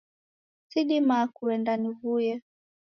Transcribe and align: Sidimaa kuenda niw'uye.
Sidimaa 0.71 1.25
kuenda 1.35 1.73
niw'uye. 1.81 2.35